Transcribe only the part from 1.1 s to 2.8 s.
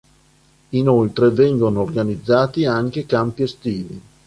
vengono organizzati